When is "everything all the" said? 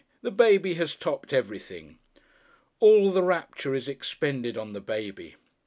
1.31-3.21